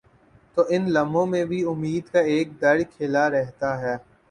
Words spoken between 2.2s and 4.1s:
ایک در کھلا رہتا ہے۔